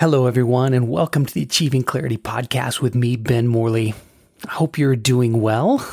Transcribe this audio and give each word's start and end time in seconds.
Hello, 0.00 0.28
everyone, 0.28 0.74
and 0.74 0.88
welcome 0.88 1.26
to 1.26 1.34
the 1.34 1.42
Achieving 1.42 1.82
Clarity 1.82 2.16
podcast 2.16 2.80
with 2.80 2.94
me, 2.94 3.16
Ben 3.16 3.48
Morley. 3.48 3.94
I 4.46 4.52
hope 4.52 4.78
you're 4.78 4.94
doing 4.94 5.40
well. 5.40 5.84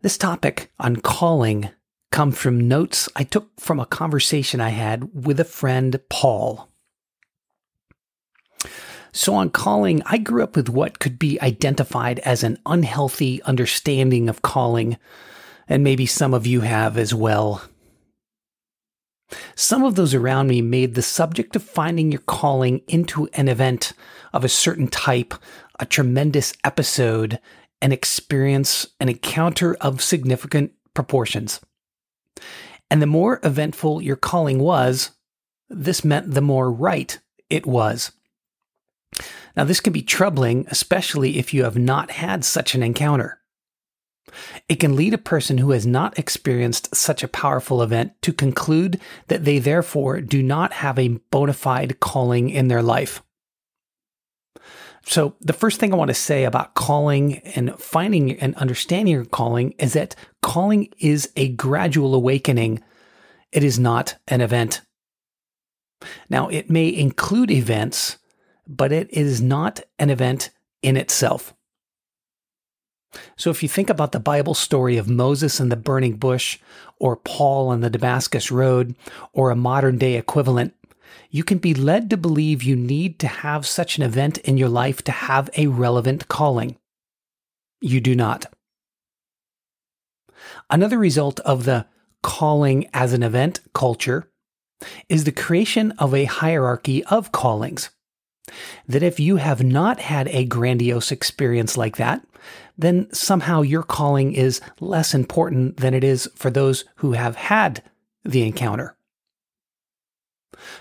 This 0.00 0.16
topic 0.16 0.72
on 0.80 0.96
calling 0.96 1.68
comes 2.10 2.38
from 2.38 2.66
notes 2.66 3.06
I 3.14 3.24
took 3.24 3.60
from 3.60 3.78
a 3.78 3.84
conversation 3.84 4.62
I 4.62 4.70
had 4.70 5.26
with 5.26 5.38
a 5.38 5.44
friend, 5.44 6.00
Paul. 6.08 6.70
So, 9.12 9.34
on 9.34 9.50
calling, 9.50 10.00
I 10.06 10.16
grew 10.16 10.42
up 10.42 10.56
with 10.56 10.70
what 10.70 11.00
could 11.00 11.18
be 11.18 11.38
identified 11.42 12.18
as 12.20 12.42
an 12.42 12.58
unhealthy 12.64 13.42
understanding 13.42 14.30
of 14.30 14.40
calling, 14.40 14.96
and 15.68 15.84
maybe 15.84 16.06
some 16.06 16.32
of 16.32 16.46
you 16.46 16.62
have 16.62 16.96
as 16.96 17.12
well. 17.12 17.62
Some 19.54 19.84
of 19.84 19.94
those 19.94 20.14
around 20.14 20.48
me 20.48 20.62
made 20.62 20.94
the 20.94 21.02
subject 21.02 21.54
of 21.56 21.62
finding 21.62 22.10
your 22.10 22.22
calling 22.22 22.82
into 22.88 23.28
an 23.34 23.48
event 23.48 23.92
of 24.32 24.44
a 24.44 24.48
certain 24.48 24.88
type, 24.88 25.34
a 25.78 25.86
tremendous 25.86 26.54
episode, 26.64 27.38
an 27.82 27.92
experience, 27.92 28.86
an 29.00 29.08
encounter 29.08 29.74
of 29.80 30.02
significant 30.02 30.72
proportions. 30.94 31.60
And 32.90 33.02
the 33.02 33.06
more 33.06 33.40
eventful 33.42 34.02
your 34.02 34.16
calling 34.16 34.58
was, 34.58 35.10
this 35.68 36.04
meant 36.04 36.32
the 36.32 36.40
more 36.40 36.72
right 36.72 37.18
it 37.50 37.66
was. 37.66 38.12
Now, 39.56 39.64
this 39.64 39.80
can 39.80 39.92
be 39.92 40.02
troubling, 40.02 40.66
especially 40.70 41.38
if 41.38 41.52
you 41.52 41.64
have 41.64 41.76
not 41.76 42.12
had 42.12 42.44
such 42.44 42.74
an 42.74 42.82
encounter. 42.82 43.40
It 44.68 44.76
can 44.76 44.96
lead 44.96 45.14
a 45.14 45.18
person 45.18 45.58
who 45.58 45.70
has 45.70 45.86
not 45.86 46.18
experienced 46.18 46.94
such 46.94 47.22
a 47.22 47.28
powerful 47.28 47.82
event 47.82 48.12
to 48.22 48.32
conclude 48.32 49.00
that 49.28 49.44
they 49.44 49.58
therefore 49.58 50.20
do 50.20 50.42
not 50.42 50.72
have 50.74 50.98
a 50.98 51.18
bona 51.30 51.52
fide 51.52 52.00
calling 52.00 52.50
in 52.50 52.68
their 52.68 52.82
life. 52.82 53.22
So, 55.04 55.36
the 55.40 55.54
first 55.54 55.80
thing 55.80 55.92
I 55.92 55.96
want 55.96 56.08
to 56.08 56.14
say 56.14 56.44
about 56.44 56.74
calling 56.74 57.38
and 57.38 57.78
finding 57.78 58.38
and 58.40 58.54
understanding 58.56 59.14
your 59.14 59.24
calling 59.24 59.74
is 59.78 59.94
that 59.94 60.14
calling 60.42 60.92
is 60.98 61.30
a 61.34 61.48
gradual 61.48 62.14
awakening. 62.14 62.82
It 63.50 63.64
is 63.64 63.78
not 63.78 64.16
an 64.28 64.42
event. 64.42 64.82
Now, 66.28 66.48
it 66.48 66.68
may 66.68 66.94
include 66.94 67.50
events, 67.50 68.18
but 68.66 68.92
it 68.92 69.10
is 69.10 69.40
not 69.40 69.80
an 69.98 70.10
event 70.10 70.50
in 70.82 70.96
itself. 70.98 71.54
So, 73.36 73.50
if 73.50 73.62
you 73.62 73.68
think 73.68 73.90
about 73.90 74.12
the 74.12 74.20
Bible 74.20 74.54
story 74.54 74.96
of 74.96 75.08
Moses 75.08 75.60
and 75.60 75.70
the 75.70 75.76
burning 75.76 76.16
bush, 76.16 76.58
or 76.98 77.16
Paul 77.16 77.68
on 77.68 77.80
the 77.80 77.90
Damascus 77.90 78.50
Road, 78.50 78.94
or 79.32 79.50
a 79.50 79.56
modern 79.56 79.98
day 79.98 80.14
equivalent, 80.14 80.74
you 81.30 81.44
can 81.44 81.58
be 81.58 81.74
led 81.74 82.10
to 82.10 82.16
believe 82.16 82.62
you 82.62 82.76
need 82.76 83.18
to 83.20 83.28
have 83.28 83.66
such 83.66 83.96
an 83.96 84.02
event 84.02 84.38
in 84.38 84.56
your 84.56 84.68
life 84.68 85.02
to 85.04 85.12
have 85.12 85.50
a 85.56 85.66
relevant 85.66 86.28
calling. 86.28 86.76
You 87.80 88.00
do 88.00 88.14
not. 88.14 88.46
Another 90.70 90.98
result 90.98 91.40
of 91.40 91.64
the 91.64 91.86
calling 92.22 92.88
as 92.92 93.12
an 93.12 93.22
event 93.22 93.60
culture 93.74 94.30
is 95.08 95.24
the 95.24 95.32
creation 95.32 95.92
of 95.92 96.14
a 96.14 96.24
hierarchy 96.24 97.04
of 97.04 97.32
callings. 97.32 97.90
That 98.86 99.02
if 99.02 99.20
you 99.20 99.36
have 99.36 99.62
not 99.62 100.00
had 100.00 100.28
a 100.28 100.44
grandiose 100.44 101.12
experience 101.12 101.76
like 101.76 101.96
that, 101.96 102.26
then 102.76 103.08
somehow 103.12 103.62
your 103.62 103.82
calling 103.82 104.32
is 104.32 104.60
less 104.80 105.14
important 105.14 105.78
than 105.78 105.94
it 105.94 106.04
is 106.04 106.30
for 106.34 106.50
those 106.50 106.84
who 106.96 107.12
have 107.12 107.36
had 107.36 107.82
the 108.24 108.42
encounter. 108.42 108.96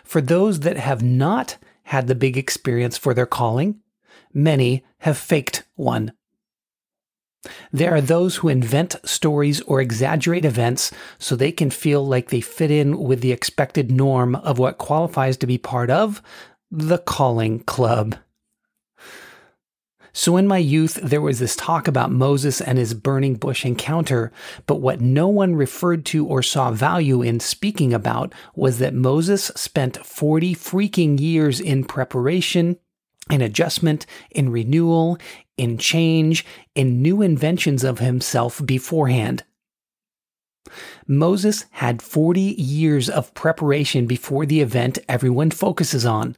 For 0.04 0.22
those 0.22 0.62
that 0.62 0.78
have 0.78 1.04
not 1.04 1.58
had 1.84 2.08
the 2.08 2.16
big 2.16 2.38
experience 2.38 2.98
for 2.98 3.14
their 3.14 3.26
calling, 3.26 3.80
many 4.34 4.84
have 5.00 5.18
faked 5.18 5.64
one. 5.76 6.14
There 7.72 7.94
are 7.94 8.02
those 8.02 8.38
who 8.38 8.50
invent 8.50 8.96
stories 9.06 9.62
or 9.62 9.80
exaggerate 9.80 10.46
events 10.46 10.92
so 11.18 11.36
they 11.36 11.52
can 11.52 11.70
feel 11.70 12.06
like 12.06 12.30
they 12.30 12.42
fit 12.42 12.72
in 12.72 12.98
with 12.98 13.22
the 13.22 13.32
expected 13.32 13.92
norm 13.92 14.36
of 14.36 14.60
what 14.60 14.78
qualifies 14.78 15.38
to 15.38 15.48
be 15.48 15.58
part 15.58 15.90
of 15.90 16.22
the 16.72 16.98
calling 16.98 17.60
club. 17.62 18.16
So 20.18 20.36
in 20.36 20.48
my 20.48 20.58
youth, 20.58 20.96
there 20.96 21.22
was 21.22 21.38
this 21.38 21.56
talk 21.56 21.88
about 21.88 22.12
Moses 22.12 22.60
and 22.60 22.80
his 22.80 22.96
burning 22.96 23.36
bush 23.36 23.64
encounter, 23.64 24.32
but 24.66 24.82
what 24.82 25.00
no 25.00 25.28
one 25.28 25.56
referred 25.56 26.06
to 26.08 26.26
or 26.26 26.42
saw 26.42 26.72
value 26.72 27.22
in 27.22 27.40
speaking 27.40 27.94
about 27.94 28.34
was 28.56 28.80
that 28.80 28.96
Moses 28.96 29.52
spent 29.56 30.04
40 30.04 30.56
freaking 30.56 31.20
years 31.20 31.60
in 31.60 31.84
preparation, 31.84 32.78
in 33.30 33.44
adjustment, 33.44 34.08
in 34.32 34.52
renewal, 34.52 35.20
in 35.56 35.78
change, 35.78 36.44
in 36.74 37.04
new 37.04 37.22
inventions 37.22 37.84
of 37.84 38.00
himself 38.00 38.60
beforehand. 38.66 39.44
Moses 41.06 41.66
had 41.72 42.02
40 42.02 42.42
years 42.42 43.08
of 43.08 43.36
preparation 43.36 44.08
before 44.08 44.48
the 44.48 44.62
event 44.62 44.98
everyone 45.08 45.52
focuses 45.52 46.08
on. 46.08 46.36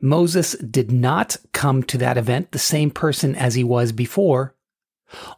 Moses 0.00 0.52
did 0.54 0.90
not 0.90 1.36
come 1.52 1.82
to 1.84 1.98
that 1.98 2.18
event 2.18 2.52
the 2.52 2.58
same 2.58 2.90
person 2.90 3.34
as 3.34 3.54
he 3.54 3.64
was 3.64 3.92
before, 3.92 4.54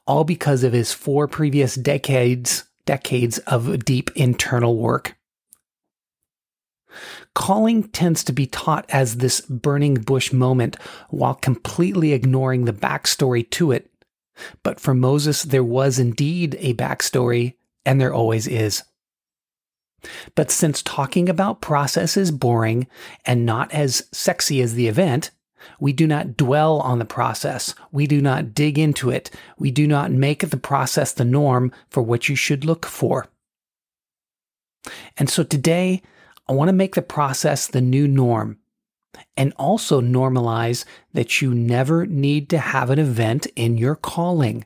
all 0.06 0.25
because 0.25 0.65
of 0.65 0.72
his 0.72 0.93
four 0.93 1.28
previous 1.28 1.75
decades 1.75 2.65
decades 2.84 3.38
of 3.38 3.84
deep 3.84 4.10
internal 4.16 4.76
work. 4.76 5.16
Calling 7.34 7.84
tends 7.84 8.22
to 8.25 8.32
be 8.32 8.47
taught 8.47 8.84
as 8.91 9.16
this 9.16 9.41
burning 9.42 9.94
bush 9.94 10.32
moment 10.32 10.76
while 11.09 11.34
completely 11.34 12.12
ignoring 12.12 12.65
the 12.65 12.72
backstory 12.72 13.48
to 13.50 13.72
it. 13.72 13.91
But 14.62 14.81
for 14.81 14.94
Moses, 14.94 15.42
there 15.42 15.65
was 15.65 15.98
indeed 15.98 16.56
a 16.59 16.75
backstory, 16.75 17.54
and 17.87 18.00
there 18.00 18.12
always 18.12 18.47
is. 18.47 18.82
But 20.35 20.51
since 20.51 20.83
talking 20.83 21.29
about 21.29 21.61
process 21.61 22.17
is 22.17 22.31
boring 22.31 22.87
and 23.25 23.47
not 23.47 23.73
as 23.73 24.09
sexy 24.13 24.61
as 24.61 24.75
the 24.75 24.89
event, 24.89 25.31
we 25.79 25.93
do 25.93 26.07
not 26.07 26.37
dwell 26.37 26.81
on 26.81 26.99
the 26.99 27.05
process. 27.05 27.75
We 27.93 28.07
do 28.07 28.21
not 28.21 28.55
dig 28.55 28.79
into 28.79 29.11
it. 29.11 29.31
We 29.59 29.71
do 29.71 29.87
not 29.87 30.11
make 30.11 30.51
the 30.51 30.57
process 30.57 31.13
the 31.13 31.25
norm 31.25 31.73
for 31.89 32.03
what 32.03 32.29
you 32.29 32.35
should 32.35 32.65
look 32.65 32.85
for. 32.85 33.29
And 35.17 35.31
so 35.31 35.45
today, 35.45 36.03
I 36.49 36.53
want 36.53 36.69
to 36.69 36.73
make 36.73 36.97
the 36.97 37.03
process 37.03 37.67
the 37.69 37.81
new 37.81 38.09
norm 38.09 38.59
and 39.37 39.53
also 39.57 40.01
normalize 40.01 40.84
that 41.13 41.41
you 41.41 41.55
never 41.55 42.07
need 42.07 42.51
to 42.51 42.59
have 42.59 42.91
an 42.91 42.99
event 42.99 43.47
in 43.55 43.79
your 43.79 43.95
calling. 43.95 44.65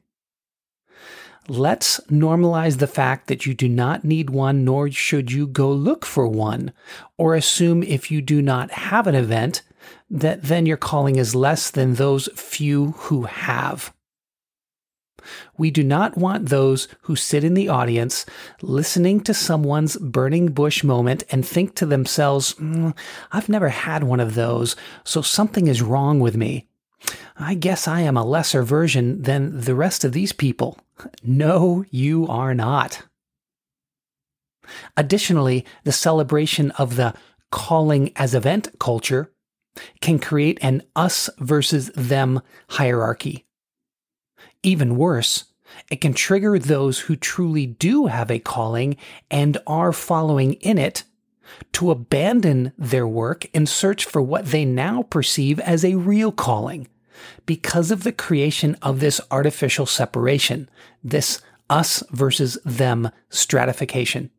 Let's 1.49 2.01
normalize 2.11 2.79
the 2.79 2.89
fact 2.89 3.29
that 3.29 3.47
you 3.47 3.55
do 3.55 3.69
not 3.69 4.05
need 4.05 4.31
one, 4.31 4.65
nor 4.65 4.91
should 4.91 5.31
you 5.31 5.47
go 5.47 5.71
look 5.71 6.05
for 6.05 6.27
one, 6.27 6.73
or 7.17 7.35
assume 7.35 7.85
if 7.85 8.11
you 8.11 8.21
do 8.21 8.43
not 8.43 8.73
have 8.73 9.07
an 9.07 9.15
event, 9.15 9.63
that 10.11 10.43
then 10.43 10.67
your 10.67 10.77
calling 10.77 11.17
is 11.17 11.37
less 11.37 11.71
than 11.71 11.95
those 11.95 12.29
few 12.35 12.93
who 12.93 13.23
have. 13.23 13.93
We 15.57 15.71
do 15.71 15.83
not 15.83 16.17
want 16.17 16.49
those 16.49 16.89
who 17.03 17.17
sit 17.17 17.45
in 17.45 17.55
the 17.55 17.69
audience 17.69 18.27
listening 18.61 19.21
to 19.23 19.35
someone's 19.35 19.97
burning 19.97 20.49
bush 20.49 20.85
moment 20.85 21.25
and 21.31 21.47
think 21.47 21.75
to 21.77 21.87
themselves, 21.87 22.55
mm, 22.55 22.97
I've 23.33 23.49
never 23.49 23.69
had 23.69 24.05
one 24.05 24.21
of 24.21 24.35
those, 24.35 24.77
so 25.05 25.23
something 25.23 25.67
is 25.67 25.83
wrong 25.83 26.21
with 26.21 26.37
me. 26.37 26.69
I 27.39 27.55
guess 27.55 27.87
I 27.87 28.01
am 28.01 28.17
a 28.17 28.25
lesser 28.25 28.63
version 28.63 29.23
than 29.23 29.61
the 29.61 29.75
rest 29.75 30.05
of 30.05 30.13
these 30.13 30.33
people. 30.33 30.79
No, 31.23 31.85
you 31.91 32.27
are 32.27 32.55
not. 32.55 33.03
Additionally, 34.97 35.67
the 35.85 35.93
celebration 35.93 36.71
of 36.73 36.97
the 36.97 37.13
calling 37.51 38.13
as 38.17 38.35
event 38.35 38.71
culture 38.79 39.31
can 40.01 40.19
create 40.19 40.59
an 40.63 40.83
us 40.95 41.29
versus 41.39 41.91
them 41.95 42.41
hierarchy. 42.71 43.45
Even 44.63 44.97
worse, 44.97 45.45
it 45.91 46.01
can 46.01 46.15
trigger 46.15 46.59
those 46.59 47.01
who 47.01 47.17
truly 47.17 47.67
do 47.67 48.07
have 48.07 48.31
a 48.31 48.39
calling 48.39 48.97
and 49.31 49.59
are 49.67 49.93
following 49.93 50.55
in 50.55 50.79
it 50.79 51.05
to 51.73 51.91
abandon 51.91 52.73
their 52.79 53.07
work 53.07 53.47
and 53.55 53.69
search 53.69 54.05
for 54.05 54.21
what 54.23 54.47
they 54.47 54.65
now 54.65 55.03
perceive 55.03 55.61
as 55.61 55.85
a 55.85 55.97
real 55.97 56.33
calling 56.33 56.89
because 57.45 57.91
of 57.91 58.03
the 58.03 58.13
creation 58.13 58.77
of 58.83 59.01
this 59.01 59.21
artificial 59.31 59.87
separation, 59.87 60.69
this 61.03 61.41
us 61.69 62.03
versus 62.11 62.59
them 62.65 63.11
stratification. 63.29 64.31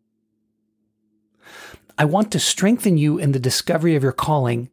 I 1.98 2.06
want 2.06 2.32
to 2.32 2.40
strengthen 2.40 2.98
you 2.98 3.18
in 3.18 3.32
the 3.32 3.40
discovery 3.40 3.96
of 3.96 4.04
your 4.04 4.12
calling 4.12 4.70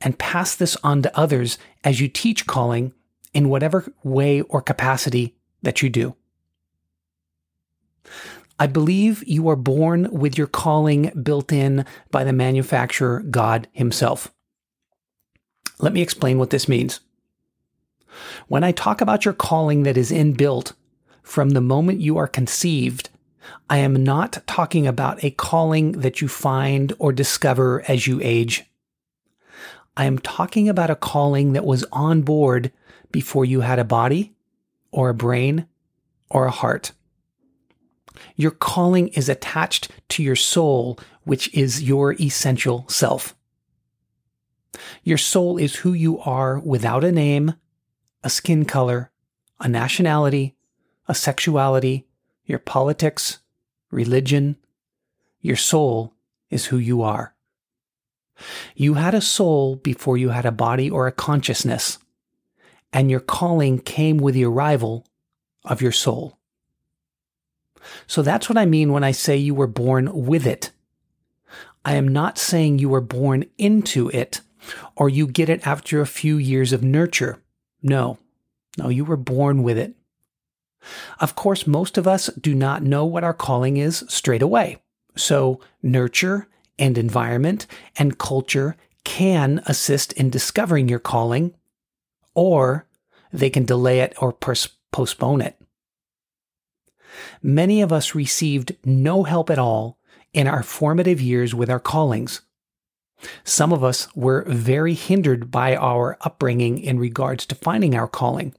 and 0.00 0.18
pass 0.18 0.54
this 0.54 0.76
on 0.82 1.02
to 1.02 1.16
others 1.16 1.56
as 1.84 2.00
you 2.00 2.08
teach 2.08 2.46
calling 2.46 2.92
in 3.32 3.48
whatever 3.48 3.92
way 4.02 4.40
or 4.42 4.60
capacity 4.60 5.34
that 5.62 5.82
you 5.82 5.88
do. 5.88 6.16
I 8.58 8.66
believe 8.66 9.24
you 9.26 9.48
are 9.48 9.56
born 9.56 10.08
with 10.12 10.38
your 10.38 10.46
calling 10.46 11.10
built 11.22 11.52
in 11.52 11.84
by 12.10 12.22
the 12.24 12.32
manufacturer, 12.32 13.20
God 13.20 13.68
Himself. 13.72 14.32
Let 15.80 15.92
me 15.92 16.02
explain 16.02 16.38
what 16.38 16.50
this 16.50 16.68
means. 16.68 17.00
When 18.46 18.62
I 18.62 18.70
talk 18.70 19.00
about 19.00 19.24
your 19.24 19.34
calling 19.34 19.82
that 19.82 19.96
is 19.96 20.12
inbuilt 20.12 20.72
from 21.22 21.50
the 21.50 21.60
moment 21.60 22.00
you 22.00 22.16
are 22.16 22.28
conceived, 22.28 23.10
I 23.68 23.78
am 23.78 24.04
not 24.04 24.46
talking 24.46 24.86
about 24.86 25.24
a 25.24 25.30
calling 25.30 25.92
that 25.92 26.20
you 26.20 26.28
find 26.28 26.92
or 26.98 27.12
discover 27.12 27.82
as 27.88 28.06
you 28.06 28.20
age. 28.22 28.64
I 29.96 30.04
am 30.04 30.18
talking 30.18 30.68
about 30.68 30.90
a 30.90 30.96
calling 30.96 31.52
that 31.52 31.64
was 31.64 31.84
on 31.92 32.22
board 32.22 32.72
before 33.10 33.44
you 33.44 33.60
had 33.60 33.78
a 33.78 33.84
body 33.84 34.32
or 34.90 35.08
a 35.08 35.14
brain 35.14 35.66
or 36.30 36.46
a 36.46 36.50
heart. 36.50 36.92
Your 38.36 38.50
calling 38.50 39.08
is 39.08 39.28
attached 39.28 39.90
to 40.10 40.22
your 40.22 40.36
soul, 40.36 40.98
which 41.24 41.52
is 41.54 41.82
your 41.82 42.14
essential 42.20 42.86
self. 42.88 43.34
Your 45.02 45.18
soul 45.18 45.56
is 45.56 45.76
who 45.76 45.92
you 45.92 46.18
are 46.20 46.58
without 46.58 47.04
a 47.04 47.12
name, 47.12 47.54
a 48.22 48.30
skin 48.30 48.64
color, 48.64 49.10
a 49.60 49.68
nationality, 49.68 50.56
a 51.06 51.14
sexuality, 51.14 52.06
your 52.44 52.58
politics, 52.58 53.38
religion. 53.90 54.56
Your 55.40 55.56
soul 55.56 56.14
is 56.50 56.66
who 56.66 56.78
you 56.78 57.02
are. 57.02 57.34
You 58.74 58.94
had 58.94 59.14
a 59.14 59.20
soul 59.20 59.76
before 59.76 60.16
you 60.16 60.30
had 60.30 60.46
a 60.46 60.52
body 60.52 60.90
or 60.90 61.06
a 61.06 61.12
consciousness, 61.12 61.98
and 62.92 63.10
your 63.10 63.20
calling 63.20 63.78
came 63.78 64.16
with 64.16 64.34
the 64.34 64.44
arrival 64.44 65.06
of 65.64 65.80
your 65.80 65.92
soul. 65.92 66.38
So 68.06 68.22
that's 68.22 68.48
what 68.48 68.58
I 68.58 68.66
mean 68.66 68.92
when 68.92 69.04
I 69.04 69.12
say 69.12 69.36
you 69.36 69.54
were 69.54 69.66
born 69.66 70.26
with 70.26 70.46
it. 70.46 70.70
I 71.84 71.94
am 71.94 72.08
not 72.08 72.38
saying 72.38 72.78
you 72.78 72.88
were 72.88 73.00
born 73.00 73.44
into 73.58 74.08
it 74.10 74.40
or 74.96 75.08
you 75.08 75.26
get 75.26 75.48
it 75.48 75.66
after 75.66 76.00
a 76.00 76.06
few 76.06 76.36
years 76.36 76.72
of 76.72 76.82
nurture. 76.82 77.42
No, 77.82 78.18
no, 78.78 78.88
you 78.88 79.04
were 79.04 79.16
born 79.16 79.62
with 79.62 79.76
it. 79.76 79.94
Of 81.20 81.34
course, 81.34 81.66
most 81.66 81.96
of 81.98 82.06
us 82.06 82.30
do 82.40 82.54
not 82.54 82.82
know 82.82 83.04
what 83.04 83.24
our 83.24 83.34
calling 83.34 83.76
is 83.76 84.04
straight 84.08 84.42
away. 84.42 84.78
So 85.16 85.60
nurture 85.82 86.48
and 86.78 86.98
environment 86.98 87.66
and 87.96 88.18
culture 88.18 88.76
can 89.04 89.62
assist 89.66 90.12
in 90.14 90.30
discovering 90.30 90.88
your 90.88 90.98
calling, 90.98 91.54
or 92.34 92.86
they 93.32 93.50
can 93.50 93.64
delay 93.64 94.00
it 94.00 94.14
or 94.20 94.32
pers- 94.32 94.68
postpone 94.92 95.42
it. 95.42 95.60
Many 97.42 97.82
of 97.82 97.92
us 97.92 98.14
received 98.14 98.76
no 98.84 99.24
help 99.24 99.50
at 99.50 99.58
all 99.58 99.98
in 100.32 100.46
our 100.46 100.62
formative 100.62 101.20
years 101.20 101.54
with 101.54 101.70
our 101.70 101.80
callings. 101.80 102.42
Some 103.44 103.72
of 103.72 103.84
us 103.84 104.08
were 104.14 104.44
very 104.48 104.94
hindered 104.94 105.50
by 105.50 105.76
our 105.76 106.18
upbringing 106.22 106.78
in 106.78 106.98
regards 106.98 107.46
to 107.46 107.54
finding 107.54 107.94
our 107.94 108.08
calling. 108.08 108.54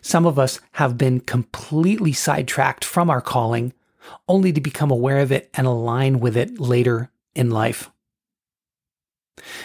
Some 0.00 0.26
of 0.26 0.38
us 0.38 0.60
have 0.72 0.98
been 0.98 1.20
completely 1.20 2.12
sidetracked 2.12 2.84
from 2.84 3.08
our 3.08 3.22
calling 3.22 3.72
only 4.28 4.52
to 4.52 4.60
become 4.60 4.90
aware 4.90 5.18
of 5.18 5.32
it 5.32 5.50
and 5.54 5.66
align 5.66 6.20
with 6.20 6.36
it 6.36 6.60
later 6.60 7.10
in 7.34 7.50
life. 7.50 7.90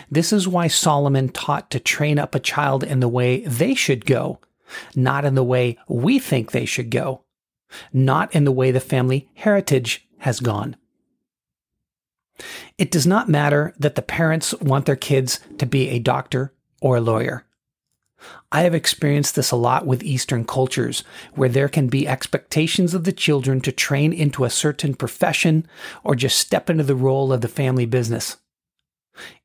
This 0.09 0.31
is 0.31 0.47
why 0.47 0.67
Solomon 0.67 1.29
taught 1.29 1.69
to 1.71 1.79
train 1.79 2.17
up 2.17 2.33
a 2.33 2.39
child 2.39 2.83
in 2.83 2.99
the 2.99 3.09
way 3.09 3.41
they 3.41 3.75
should 3.75 4.05
go, 4.05 4.39
not 4.95 5.25
in 5.25 5.35
the 5.35 5.43
way 5.43 5.77
we 5.87 6.19
think 6.19 6.51
they 6.51 6.65
should 6.65 6.89
go, 6.89 7.23
not 7.91 8.33
in 8.33 8.43
the 8.43 8.51
way 8.51 8.71
the 8.71 8.79
family 8.79 9.29
heritage 9.35 10.07
has 10.19 10.39
gone. 10.39 10.75
It 12.77 12.91
does 12.91 13.07
not 13.07 13.29
matter 13.29 13.73
that 13.79 13.95
the 13.95 14.01
parents 14.01 14.53
want 14.55 14.85
their 14.85 14.95
kids 14.95 15.39
to 15.57 15.65
be 15.65 15.89
a 15.89 15.99
doctor 15.99 16.53
or 16.81 16.97
a 16.97 17.01
lawyer. 17.01 17.45
I 18.51 18.61
have 18.61 18.73
experienced 18.73 19.35
this 19.35 19.51
a 19.51 19.55
lot 19.55 19.85
with 19.85 20.03
Eastern 20.03 20.45
cultures, 20.45 21.03
where 21.35 21.49
there 21.49 21.69
can 21.69 21.87
be 21.87 22.07
expectations 22.07 22.93
of 22.93 23.03
the 23.03 23.11
children 23.11 23.61
to 23.61 23.71
train 23.71 24.11
into 24.11 24.43
a 24.43 24.49
certain 24.49 24.95
profession 24.95 25.67
or 26.03 26.15
just 26.15 26.39
step 26.39 26.69
into 26.69 26.83
the 26.83 26.95
role 26.95 27.31
of 27.31 27.41
the 27.41 27.47
family 27.47 27.85
business. 27.85 28.37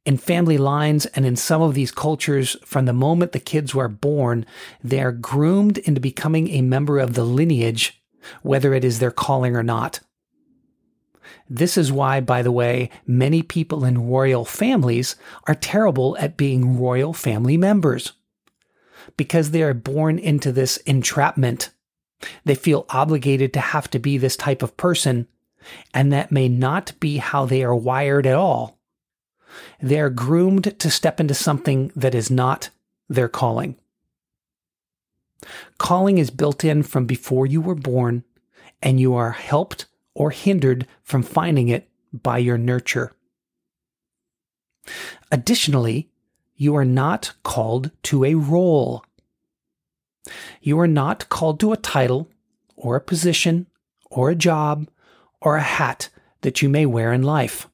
In 0.05 0.17
family 0.17 0.59
lines 0.59 1.07
and 1.07 1.25
in 1.25 1.37
some 1.37 1.63
of 1.63 1.75
these 1.75 1.91
cultures, 1.91 2.57
from 2.65 2.87
the 2.87 2.93
moment 2.93 3.33
the 3.33 3.41
kids 3.41 3.75
were 3.75 3.89
born, 3.89 4.45
they 4.83 5.01
are 5.03 5.13
groomed 5.13 5.79
into 5.79 6.01
becoming 6.01 6.49
a 6.49 6.63
member 6.63 6.99
of 6.99 7.15
the 7.15 7.25
lineage, 7.25 8.02
whether 8.43 8.75
it 8.75 8.85
is 8.85 8.99
their 8.99 9.11
calling 9.11 9.57
or 9.57 9.63
not. 9.63 10.01
This 11.49 11.77
is 11.77 11.93
why, 11.93 12.21
by 12.21 12.43
the 12.43 12.53
way, 12.53 12.91
many 13.07 13.43
people 13.43 13.85
in 13.85 14.09
royal 14.09 14.45
families 14.45 15.17
are 15.47 15.55
terrible 15.55 16.17
at 16.19 16.37
being 16.37 16.79
royal 16.79 17.13
family 17.13 17.57
members 17.57 18.13
because 19.17 19.51
they 19.51 19.63
are 19.63 19.75
born 19.75 20.19
into 20.19 20.53
this 20.53 20.79
entrapment. 20.79 21.71
They 22.45 22.55
feel 22.55 22.87
obligated 22.89 23.53
to 23.55 23.61
have 23.61 23.91
to 23.91 23.99
be 23.99 24.17
this 24.17 24.37
type 24.37 24.63
of 24.63 24.77
person, 24.77 25.27
and 25.93 26.13
that 26.13 26.33
may 26.33 26.49
not 26.49 26.93
be 27.01 27.19
how 27.19 27.47
they 27.47 27.63
are 27.63 27.75
wired 27.75 28.27
at 28.27 28.37
all. 28.37 28.79
They 29.81 30.01
are 30.01 30.11
groomed 30.11 30.79
to 30.79 30.91
step 30.91 31.21
into 31.21 31.35
something 31.35 31.93
that 31.97 32.15
is 32.15 32.31
not 32.31 32.71
their 33.09 33.29
calling. 33.29 33.77
Calling 35.79 36.19
is 36.19 36.31
built 36.31 36.65
in 36.65 36.83
from 36.83 37.07
before 37.07 37.47
you 37.47 37.61
were 37.61 37.75
born, 37.75 38.25
and 38.81 39.01
you 39.01 39.15
are 39.15 39.33
helped 39.33 39.87
or 40.15 40.31
hindered 40.31 40.87
from 41.03 41.23
finding 41.23 41.69
it 41.69 41.89
by 42.13 42.39
your 42.39 42.59
nurture. 42.59 43.13
Additionally, 45.31 46.11
you 46.57 46.77
are 46.77 46.85
not 46.85 47.33
called 47.43 47.91
to 48.05 48.25
a 48.25 48.35
role. 48.35 49.05
You 50.61 50.79
are 50.79 50.89
not 50.89 51.29
called 51.29 51.59
to 51.61 51.73
a 51.73 51.77
title 51.77 52.29
or 52.77 52.97
a 52.97 53.01
position 53.01 53.67
or 54.11 54.31
a 54.31 54.35
job 54.35 54.89
or 55.41 55.57
a 55.57 55.63
hat 55.63 56.09
that 56.43 56.63
you 56.63 56.69
may 56.69 56.87
wear 56.87 57.13
in 57.13 57.23
life. 57.23 57.69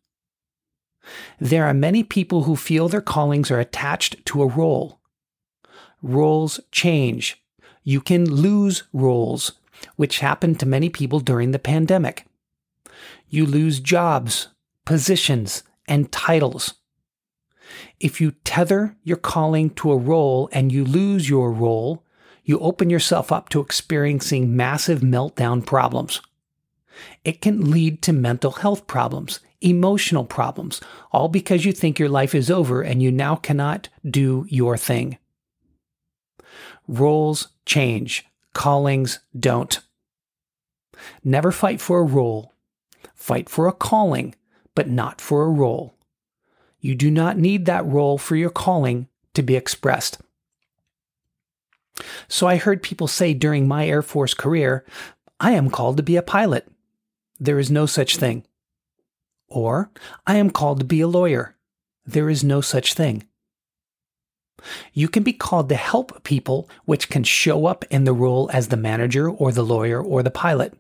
There 1.41 1.65
are 1.65 1.75
many 1.75 2.05
people 2.05 2.45
who 2.45 2.57
feel 2.57 2.89
their 2.89 3.01
callings 3.01 3.51
are 3.51 3.61
attached 3.61 4.25
to 4.27 4.43
a 4.43 4.47
role. 4.47 5.01
Roles 6.03 6.61
change. 6.71 7.43
You 7.89 8.03
can 8.03 8.31
lose 8.31 8.83
roles, 8.93 9.53
which 9.97 10.19
happened 10.19 10.61
to 10.61 10.67
many 10.67 10.91
people 10.91 11.21
during 11.21 11.53
the 11.53 11.59
pandemic. 11.59 12.27
You 13.31 13.47
lose 13.47 13.81
jobs, 13.81 14.49
positions, 14.85 15.63
and 15.87 16.13
titles. 16.13 16.75
If 17.99 18.21
you 18.21 18.33
tether 18.45 18.95
your 19.05 19.17
calling 19.17 19.71
to 19.77 19.91
a 19.91 19.97
role 19.97 20.51
and 20.53 20.71
you 20.71 20.85
lose 20.85 21.31
your 21.31 21.51
role, 21.51 22.05
you 22.45 22.59
open 22.59 22.91
yourself 22.91 23.33
up 23.33 23.49
to 23.49 23.61
experiencing 23.63 24.55
massive 24.55 25.01
meltdown 25.01 25.65
problems. 25.65 26.21
It 27.25 27.41
can 27.41 27.71
lead 27.71 28.03
to 28.03 28.13
mental 28.13 28.51
health 28.51 28.87
problems, 28.87 29.41
emotional 29.63 30.27
problems, 30.27 30.83
all 31.11 31.29
because 31.29 31.65
you 31.65 31.73
think 31.73 31.99
your 31.99 32.11
life 32.11 32.35
is 32.35 32.51
over 32.51 32.83
and 32.83 33.03
you 33.03 33.11
now 33.11 33.35
cannot 33.35 33.89
do 34.05 34.45
your 34.51 34.77
thing. 34.77 35.17
Roles 36.89 37.49
change, 37.67 38.27
callings 38.55 39.21
don't. 39.39 39.79
Never 41.23 41.53
fight 41.53 41.81
for 41.81 42.01
a 42.01 42.05
role. 42.05 42.55
Fight 43.15 43.49
for 43.49 43.69
a 43.69 43.73
calling, 43.73 44.35
but 44.75 44.89
not 44.89 45.21
for 45.21 45.45
a 45.45 45.51
role. 45.51 45.95
You 46.81 46.95
do 46.95 47.11
not 47.11 47.37
need 47.37 47.67
that 47.67 47.87
role 47.87 48.17
for 48.17 48.37
your 48.37 48.51
calling 48.51 49.09
to 49.35 49.43
be 49.43 49.55
expressed. 49.55 50.19
So 52.27 52.47
I 52.47 52.57
heard 52.57 52.83
people 52.83 53.07
say 53.07 53.35
during 53.35 53.69
my 53.69 53.87
Air 53.87 54.03
Force 54.03 54.33
career, 54.33 54.85
I 55.39 55.53
am 55.53 55.71
called 55.71 55.99
to 55.99 56.03
be 56.03 56.17
a 56.17 56.23
pilot. 56.23 56.67
There 57.39 57.59
is 57.59 57.71
no 57.71 57.87
such 57.87 58.17
thing. 58.17 58.47
Or, 59.49 59.91
I 60.27 60.37
am 60.37 60.51
called 60.51 60.79
to 60.81 60.85
be 60.85 61.01
a 61.01 61.09
lawyer. 61.09 61.57
There 62.07 62.31
is 62.31 62.43
no 62.43 62.61
such 62.61 62.95
thing. 62.95 63.28
You 64.93 65.09
can 65.09 65.23
be 65.23 65.33
called 65.33 65.69
to 65.69 65.75
help 65.75 66.25
people, 66.25 66.69
which 66.85 67.09
can 67.09 67.25
show 67.25 67.67
up 67.67 67.85
in 67.91 68.05
the 68.05 68.13
role 68.13 68.51
as 68.53 68.69
the 68.69 68.77
manager 68.77 69.31
or 69.31 69.53
the 69.53 69.63
lawyer 69.63 70.03
or 70.03 70.23
the 70.23 70.31
pilot. 70.31 70.75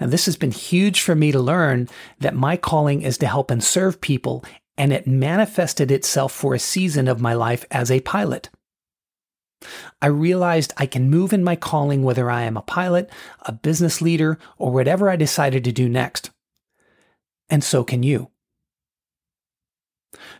Now, 0.00 0.08
this 0.08 0.26
has 0.26 0.36
been 0.36 0.50
huge 0.50 1.00
for 1.00 1.14
me 1.14 1.32
to 1.32 1.38
learn 1.38 1.88
that 2.18 2.34
my 2.34 2.56
calling 2.56 3.02
is 3.02 3.18
to 3.18 3.26
help 3.26 3.50
and 3.50 3.62
serve 3.62 4.00
people, 4.00 4.44
and 4.76 4.92
it 4.92 5.06
manifested 5.06 5.90
itself 5.90 6.32
for 6.32 6.54
a 6.54 6.58
season 6.58 7.08
of 7.08 7.20
my 7.20 7.34
life 7.34 7.64
as 7.70 7.90
a 7.90 8.00
pilot. 8.00 8.50
I 10.00 10.06
realized 10.06 10.72
I 10.76 10.86
can 10.86 11.10
move 11.10 11.32
in 11.32 11.44
my 11.44 11.54
calling 11.54 12.02
whether 12.02 12.30
I 12.30 12.42
am 12.42 12.56
a 12.56 12.62
pilot, 12.62 13.10
a 13.42 13.52
business 13.52 14.00
leader, 14.00 14.38
or 14.56 14.72
whatever 14.72 15.10
I 15.10 15.16
decided 15.16 15.64
to 15.64 15.72
do 15.72 15.88
next. 15.88 16.30
And 17.50 17.62
so 17.62 17.84
can 17.84 18.02
you. 18.02 18.30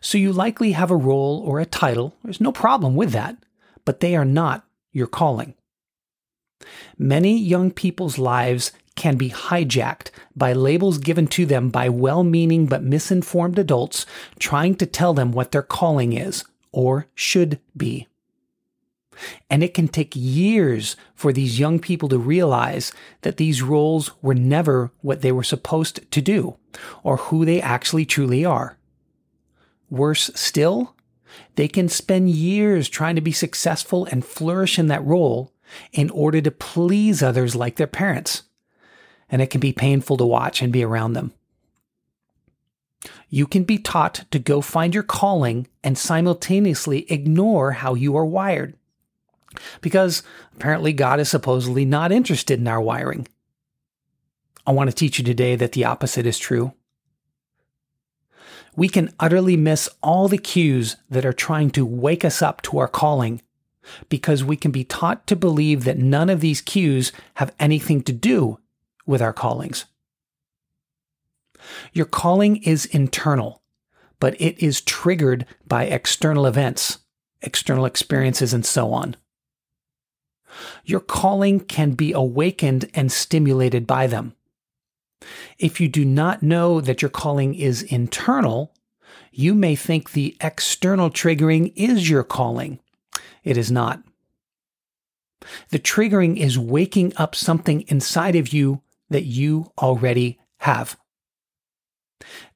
So 0.01 0.19
you 0.19 0.33
likely 0.33 0.73
have 0.73 0.91
a 0.91 0.97
role 0.97 1.43
or 1.45 1.61
a 1.61 1.67
title. 1.67 2.15
There's 2.25 2.41
no 2.41 2.53
problem 2.53 2.97
with 2.97 3.13
that, 3.13 3.37
but 3.85 4.01
they 4.01 4.17
are 4.17 4.25
not 4.25 4.65
your 4.93 5.07
calling. 5.07 5.55
Many 6.99 7.39
young 7.39 7.71
people's 7.71 8.19
lives 8.19 8.73
can 8.97 9.17
be 9.17 9.31
hijacked 9.31 10.11
by 10.37 10.53
labels 10.53 10.99
given 10.99 11.27
to 11.29 11.47
them 11.47 11.71
by 11.71 11.89
well 11.89 12.23
meaning 12.23 12.67
but 12.67 12.83
misinformed 12.83 13.59
adults 13.59 14.05
trying 14.39 14.75
to 14.75 14.87
tell 14.87 15.15
them 15.15 15.33
what 15.33 15.53
their 15.53 15.63
calling 15.63 16.13
is 16.13 16.45
or 16.73 17.07
should 17.15 17.61
be. 17.77 18.07
And 19.49 19.63
it 19.63 19.75
can 19.75 19.89
take 19.89 20.13
years 20.15 20.97
for 21.15 21.33
these 21.33 21.59
young 21.59 21.79
people 21.79 22.09
to 22.09 22.19
realize 22.19 22.93
that 23.23 23.37
these 23.37 23.63
roles 23.63 24.11
were 24.23 24.35
never 24.35 24.91
what 25.03 25.21
they 25.21 25.33
were 25.33 25.43
supposed 25.43 26.11
to 26.11 26.21
do 26.21 26.57
or 27.03 27.17
who 27.17 27.45
they 27.45 27.61
actually 27.61 28.07
truly 28.07 28.45
are. 28.45 28.77
Worse 29.91 30.31
still, 30.35 30.95
they 31.57 31.69
can 31.69 31.89
spend 31.89 32.31
years 32.31 32.89
trying 32.89 33.17
to 33.17 33.21
be 33.21 33.33
successful 33.33 34.07
and 34.07 34.25
flourish 34.25 34.79
in 34.79 34.87
that 34.87 35.05
role 35.05 35.53
in 35.93 36.11
order 36.11 36.41
to 36.41 36.51
please 36.51 37.23
others 37.23 37.55
like 37.55 37.77
their 37.77 37.87
parents. 37.87 38.45
And 39.29 39.43
it 39.43 39.49
can 39.49 39.61
be 39.61 39.73
painful 39.73 40.17
to 40.17 40.27
watch 40.27 40.63
and 40.63 40.73
be 40.73 40.85
around 40.85 41.13
them. 41.13 41.33
You 43.29 43.47
can 43.47 43.63
be 43.65 43.79
taught 43.79 44.25
to 44.33 44.39
go 44.39 44.61
find 44.61 44.93
your 44.93 45.05
calling 45.05 45.69
and 45.85 45.97
simultaneously 45.97 47.11
ignore 47.11 47.73
how 47.73 47.95
you 47.95 48.17
are 48.17 48.25
wired. 48.25 48.75
Because 49.81 50.23
apparently 50.55 50.93
God 50.93 51.21
is 51.21 51.29
supposedly 51.29 51.85
not 51.85 52.13
interested 52.13 52.59
in 52.59 52.69
our 52.69 52.81
wiring. 52.81 53.27
I 54.67 54.73
want 54.73 54.91
to 54.91 54.97
teach 54.97 55.19
you 55.19 55.25
today 55.25 55.57
that 55.57 55.73
the 55.73 55.85
opposite 55.85 56.27
is 56.27 56.39
true. 56.39 56.75
We 58.81 58.89
can 58.89 59.13
utterly 59.21 59.59
miss 59.59 59.91
all 60.03 60.27
the 60.27 60.39
cues 60.39 60.97
that 61.11 61.27
are 61.27 61.35
trying 61.35 61.69
to 61.73 61.85
wake 61.85 62.25
us 62.25 62.41
up 62.41 62.63
to 62.63 62.79
our 62.79 62.89
calling 62.89 63.43
because 64.09 64.43
we 64.43 64.57
can 64.57 64.71
be 64.71 64.85
taught 64.85 65.27
to 65.27 65.37
believe 65.37 65.85
that 65.85 65.99
none 65.99 66.31
of 66.31 66.41
these 66.41 66.63
cues 66.63 67.13
have 67.35 67.55
anything 67.61 68.03
to 68.05 68.13
do 68.15 68.59
with 69.05 69.21
our 69.21 69.35
callings. 69.35 69.85
Your 71.93 72.07
calling 72.07 72.57
is 72.63 72.87
internal, 72.87 73.61
but 74.19 74.35
it 74.41 74.59
is 74.65 74.81
triggered 74.81 75.45
by 75.67 75.85
external 75.85 76.47
events, 76.47 77.01
external 77.43 77.85
experiences, 77.85 78.55
and 78.55 78.65
so 78.65 78.95
on. 78.95 79.15
Your 80.87 81.01
calling 81.01 81.61
can 81.61 81.91
be 81.91 82.13
awakened 82.15 82.89
and 82.95 83.13
stimulated 83.13 83.87
by 83.87 84.07
them. 84.07 84.35
If 85.59 85.81
you 85.81 85.89
do 85.89 86.05
not 86.05 86.43
know 86.43 86.81
that 86.81 87.03
your 87.03 87.11
calling 87.11 87.55
is 87.55 87.83
internal, 87.83 88.75
you 89.31 89.55
may 89.55 89.77
think 89.77 90.13
the 90.13 90.37
external 90.41 91.11
triggering 91.11 91.73
is 91.77 92.09
your 92.09 92.25
calling. 92.25 92.81
It 93.45 93.57
is 93.57 93.71
not. 93.71 94.03
The 95.71 95.79
triggering 95.79 96.37
is 96.37 96.59
waking 96.59 97.13
up 97.17 97.35
something 97.35 97.83
inside 97.83 98.37
of 98.37 98.53
you 98.53 98.83
that 99.09 99.25
you 99.25 99.73
already 99.79 100.39
have. 100.59 100.97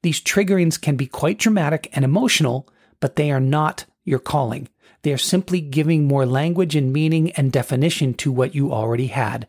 These 0.03 0.21
triggerings 0.21 0.79
can 0.79 0.95
be 0.95 1.07
quite 1.07 1.39
dramatic 1.39 1.89
and 1.93 2.05
emotional, 2.05 2.69
but 2.99 3.15
they 3.15 3.31
are 3.31 3.39
not 3.39 3.85
your 4.03 4.19
calling. 4.19 4.69
They 5.01 5.11
are 5.11 5.17
simply 5.17 5.61
giving 5.61 6.07
more 6.07 6.25
language 6.25 6.75
and 6.75 6.93
meaning 6.93 7.31
and 7.31 7.51
definition 7.51 8.13
to 8.15 8.31
what 8.31 8.55
you 8.55 8.71
already 8.71 9.07
had. 9.07 9.47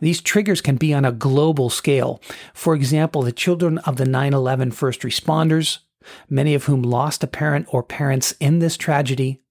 These 0.00 0.20
triggers 0.20 0.60
can 0.60 0.76
be 0.76 0.94
on 0.94 1.04
a 1.04 1.12
global 1.12 1.70
scale. 1.70 2.20
For 2.54 2.74
example, 2.74 3.22
the 3.22 3.32
children 3.32 3.78
of 3.78 3.96
the 3.96 4.04
9 4.04 4.32
11 4.32 4.70
first 4.72 5.00
responders, 5.00 5.78
many 6.28 6.54
of 6.54 6.64
whom 6.64 6.82
lost 6.82 7.24
a 7.24 7.26
parent 7.26 7.66
or 7.70 7.82
parents 7.82 8.34
in 8.38 8.58
this 8.58 8.76
tragedy, 8.76 9.42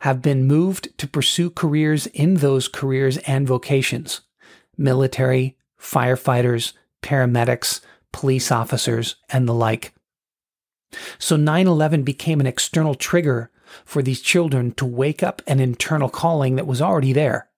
have 0.00 0.20
been 0.20 0.46
moved 0.46 0.96
to 0.98 1.08
pursue 1.08 1.50
careers 1.50 2.06
in 2.08 2.34
those 2.34 2.68
careers 2.68 3.16
and 3.18 3.46
vocations 3.46 4.20
military, 4.78 5.56
firefighters, 5.80 6.74
paramedics, 7.02 7.80
police 8.12 8.52
officers, 8.52 9.16
and 9.30 9.48
the 9.48 9.54
like. 9.54 9.94
So 11.18 11.36
9 11.36 11.66
11 11.66 12.02
became 12.02 12.40
an 12.40 12.46
external 12.46 12.94
trigger 12.94 13.50
for 13.84 14.02
these 14.02 14.20
children 14.20 14.72
to 14.72 14.84
wake 14.84 15.22
up 15.22 15.42
an 15.46 15.60
internal 15.60 16.08
calling 16.08 16.56
that 16.56 16.66
was 16.66 16.82
already 16.82 17.12
there. 17.12 17.48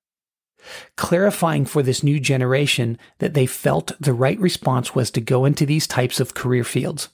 Clarifying 0.97 1.65
for 1.65 1.83
this 1.83 2.03
new 2.03 2.21
generation 2.21 2.99
that 3.19 3.35
they 3.35 3.47
felt 3.47 3.93
the 4.01 4.13
right 4.13 4.39
response 4.39 4.95
was 4.95 5.11
to 5.11 5.21
go 5.21 5.45
into 5.45 5.65
these 5.65 5.87
types 5.87 6.21
of 6.21 6.35
career 6.35 6.65
fields. 6.65 7.09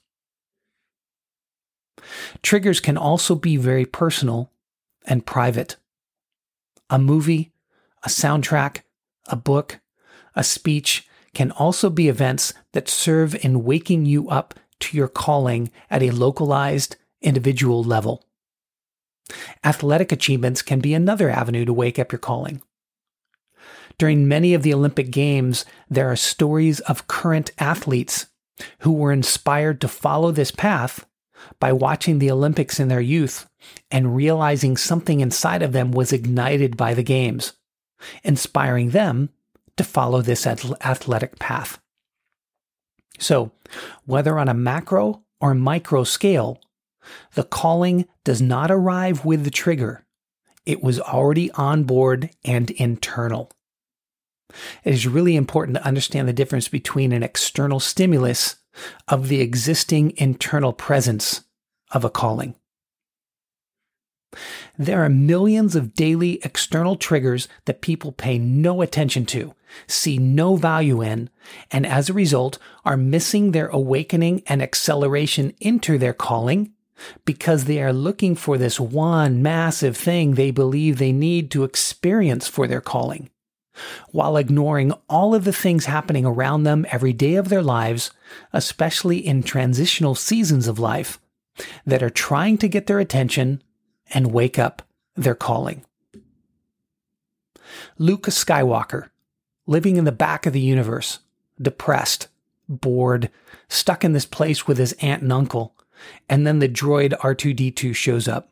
Triggers 2.42 2.80
can 2.80 2.96
also 2.96 3.34
be 3.34 3.56
very 3.56 3.86
personal 3.86 4.50
and 5.06 5.26
private. 5.26 5.76
A 6.90 6.98
movie, 6.98 7.52
a 8.02 8.08
soundtrack, 8.08 8.82
a 9.28 9.36
book, 9.36 9.80
a 10.34 10.44
speech 10.44 11.08
can 11.34 11.50
also 11.50 11.90
be 11.90 12.08
events 12.08 12.52
that 12.72 12.88
serve 12.88 13.34
in 13.44 13.64
waking 13.64 14.06
you 14.06 14.28
up 14.28 14.54
to 14.80 14.96
your 14.96 15.08
calling 15.08 15.70
at 15.90 16.02
a 16.02 16.10
localized, 16.10 16.96
individual 17.20 17.82
level. 17.82 18.24
Athletic 19.64 20.12
achievements 20.12 20.62
can 20.62 20.80
be 20.80 20.94
another 20.94 21.30
avenue 21.30 21.64
to 21.64 21.72
wake 21.72 21.98
up 21.98 22.12
your 22.12 22.18
calling. 22.18 22.62
During 23.98 24.26
many 24.28 24.54
of 24.54 24.62
the 24.62 24.74
Olympic 24.74 25.10
Games, 25.10 25.64
there 25.88 26.10
are 26.10 26.16
stories 26.16 26.80
of 26.80 27.06
current 27.06 27.52
athletes 27.58 28.26
who 28.80 28.92
were 28.92 29.12
inspired 29.12 29.80
to 29.80 29.88
follow 29.88 30.30
this 30.30 30.50
path 30.50 31.06
by 31.60 31.72
watching 31.72 32.18
the 32.18 32.30
Olympics 32.30 32.80
in 32.80 32.88
their 32.88 33.00
youth 33.00 33.48
and 33.90 34.16
realizing 34.16 34.76
something 34.76 35.20
inside 35.20 35.62
of 35.62 35.72
them 35.72 35.92
was 35.92 36.12
ignited 36.12 36.76
by 36.76 36.94
the 36.94 37.02
Games, 37.02 37.54
inspiring 38.22 38.90
them 38.90 39.30
to 39.76 39.84
follow 39.84 40.22
this 40.22 40.46
athletic 40.46 41.38
path. 41.38 41.80
So, 43.18 43.52
whether 44.04 44.38
on 44.38 44.48
a 44.48 44.54
macro 44.54 45.22
or 45.40 45.54
micro 45.54 46.04
scale, 46.04 46.60
the 47.34 47.44
calling 47.44 48.06
does 48.24 48.40
not 48.40 48.70
arrive 48.70 49.24
with 49.24 49.44
the 49.44 49.50
trigger. 49.50 50.04
It 50.66 50.82
was 50.82 50.98
already 50.98 51.50
on 51.52 51.84
board 51.84 52.30
and 52.44 52.70
internal. 52.70 53.50
It 54.84 54.92
is 54.92 55.06
really 55.06 55.36
important 55.36 55.76
to 55.76 55.84
understand 55.84 56.28
the 56.28 56.32
difference 56.32 56.68
between 56.68 57.12
an 57.12 57.22
external 57.22 57.80
stimulus 57.80 58.56
of 59.08 59.28
the 59.28 59.40
existing 59.40 60.14
internal 60.16 60.72
presence 60.72 61.44
of 61.90 62.04
a 62.04 62.10
calling. 62.10 62.54
There 64.76 65.04
are 65.04 65.08
millions 65.08 65.76
of 65.76 65.94
daily 65.94 66.40
external 66.44 66.96
triggers 66.96 67.46
that 67.66 67.80
people 67.80 68.10
pay 68.10 68.38
no 68.38 68.82
attention 68.82 69.26
to, 69.26 69.54
see 69.86 70.18
no 70.18 70.56
value 70.56 71.02
in, 71.02 71.30
and 71.70 71.86
as 71.86 72.08
a 72.08 72.14
result 72.14 72.58
are 72.84 72.96
missing 72.96 73.52
their 73.52 73.68
awakening 73.68 74.42
and 74.46 74.60
acceleration 74.60 75.54
into 75.60 75.98
their 75.98 76.12
calling 76.12 76.72
because 77.24 77.64
they 77.64 77.82
are 77.82 77.92
looking 77.92 78.34
for 78.34 78.58
this 78.58 78.78
one 78.78 79.42
massive 79.42 79.96
thing 79.96 80.34
they 80.34 80.50
believe 80.50 80.98
they 80.98 81.12
need 81.12 81.50
to 81.50 81.64
experience 81.64 82.48
for 82.48 82.66
their 82.66 82.80
calling, 82.80 83.30
while 84.10 84.36
ignoring 84.36 84.92
all 85.08 85.34
of 85.34 85.44
the 85.44 85.52
things 85.52 85.86
happening 85.86 86.24
around 86.24 86.62
them 86.62 86.86
every 86.90 87.12
day 87.12 87.34
of 87.34 87.48
their 87.48 87.62
lives, 87.62 88.10
especially 88.52 89.18
in 89.18 89.42
transitional 89.42 90.14
seasons 90.14 90.68
of 90.68 90.78
life, 90.78 91.20
that 91.86 92.02
are 92.02 92.10
trying 92.10 92.58
to 92.58 92.68
get 92.68 92.86
their 92.86 92.98
attention 92.98 93.62
and 94.12 94.32
wake 94.32 94.58
up 94.58 94.82
their 95.16 95.34
calling. 95.34 95.84
Luke 97.98 98.26
Skywalker, 98.26 99.10
living 99.66 99.96
in 99.96 100.04
the 100.04 100.12
back 100.12 100.46
of 100.46 100.52
the 100.52 100.60
universe, 100.60 101.20
depressed, 101.60 102.28
bored, 102.68 103.30
stuck 103.68 104.04
in 104.04 104.12
this 104.12 104.26
place 104.26 104.66
with 104.66 104.78
his 104.78 104.92
aunt 105.00 105.22
and 105.22 105.32
uncle, 105.32 105.74
and 106.28 106.46
then 106.46 106.58
the 106.58 106.68
droid 106.68 107.16
R2D2 107.18 107.94
shows 107.94 108.28
up. 108.28 108.50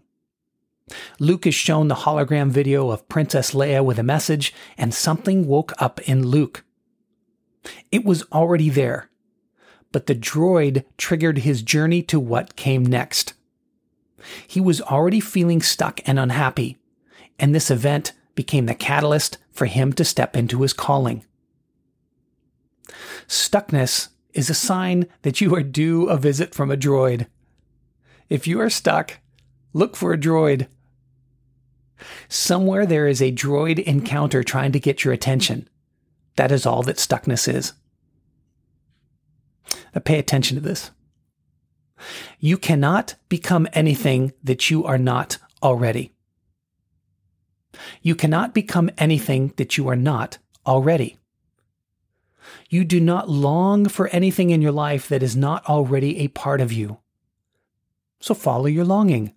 Luke 1.18 1.46
is 1.46 1.54
shown 1.54 1.88
the 1.88 1.94
hologram 1.94 2.50
video 2.50 2.90
of 2.90 3.08
Princess 3.08 3.52
Leia 3.52 3.84
with 3.84 3.98
a 3.98 4.02
message, 4.02 4.54
and 4.76 4.92
something 4.92 5.46
woke 5.46 5.72
up 5.78 6.00
in 6.08 6.26
Luke. 6.26 6.64
It 7.90 8.04
was 8.04 8.24
already 8.32 8.68
there, 8.68 9.10
but 9.92 10.06
the 10.06 10.14
droid 10.14 10.84
triggered 10.96 11.38
his 11.38 11.62
journey 11.62 12.02
to 12.02 12.18
what 12.18 12.56
came 12.56 12.84
next. 12.84 13.34
He 14.46 14.60
was 14.60 14.80
already 14.80 15.20
feeling 15.20 15.62
stuck 15.62 16.00
and 16.06 16.18
unhappy, 16.18 16.78
and 17.38 17.54
this 17.54 17.70
event 17.70 18.12
became 18.34 18.66
the 18.66 18.74
catalyst 18.74 19.38
for 19.50 19.66
him 19.66 19.92
to 19.94 20.04
step 20.04 20.36
into 20.36 20.62
his 20.62 20.72
calling. 20.72 21.24
Stuckness 23.26 24.08
is 24.34 24.48
a 24.48 24.54
sign 24.54 25.06
that 25.22 25.40
you 25.40 25.54
are 25.54 25.62
due 25.62 26.08
a 26.08 26.16
visit 26.16 26.54
from 26.54 26.70
a 26.70 26.76
droid. 26.76 27.26
If 28.28 28.46
you 28.46 28.60
are 28.60 28.70
stuck, 28.70 29.18
look 29.72 29.96
for 29.96 30.12
a 30.12 30.18
droid. 30.18 30.68
Somewhere 32.28 32.86
there 32.86 33.06
is 33.06 33.20
a 33.20 33.32
droid 33.32 33.82
encounter 33.82 34.42
trying 34.42 34.72
to 34.72 34.80
get 34.80 35.04
your 35.04 35.12
attention. 35.12 35.68
That 36.36 36.52
is 36.52 36.66
all 36.66 36.82
that 36.84 36.96
stuckness 36.96 37.52
is. 37.52 37.72
Now 39.94 40.00
pay 40.00 40.18
attention 40.18 40.56
to 40.56 40.60
this. 40.60 40.90
You 42.38 42.56
cannot 42.56 43.14
become 43.28 43.68
anything 43.72 44.32
that 44.42 44.70
you 44.70 44.84
are 44.84 44.98
not 44.98 45.38
already. 45.62 46.12
You 48.02 48.14
cannot 48.14 48.54
become 48.54 48.90
anything 48.98 49.52
that 49.56 49.76
you 49.76 49.88
are 49.88 49.96
not 49.96 50.38
already. 50.66 51.18
You 52.68 52.84
do 52.84 53.00
not 53.00 53.28
long 53.28 53.88
for 53.88 54.08
anything 54.08 54.50
in 54.50 54.62
your 54.62 54.72
life 54.72 55.08
that 55.08 55.22
is 55.22 55.36
not 55.36 55.64
already 55.66 56.18
a 56.18 56.28
part 56.28 56.60
of 56.60 56.72
you. 56.72 56.98
So 58.20 58.34
follow 58.34 58.66
your 58.66 58.84
longing. 58.84 59.34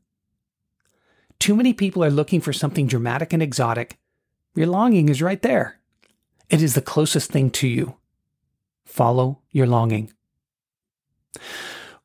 Too 1.39 1.55
many 1.55 1.73
people 1.73 2.03
are 2.03 2.11
looking 2.11 2.41
for 2.41 2.53
something 2.53 2.87
dramatic 2.87 3.33
and 3.33 3.43
exotic. 3.43 3.97
Your 4.55 4.67
longing 4.67 5.09
is 5.09 5.21
right 5.21 5.41
there. 5.41 5.79
It 6.49 6.61
is 6.61 6.73
the 6.73 6.81
closest 6.81 7.31
thing 7.31 7.49
to 7.51 7.67
you. 7.67 7.95
Follow 8.85 9.41
your 9.51 9.67
longing. 9.67 10.11